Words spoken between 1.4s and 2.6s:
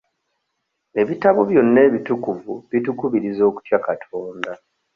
byonna ebitukuvu